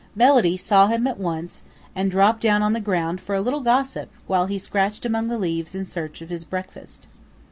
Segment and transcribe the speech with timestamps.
[0.15, 1.61] Melody saw him at once
[1.95, 5.37] and dropped down on the ground for a little gossip while he scratched among the
[5.37, 7.05] leaves in search of his breakfast.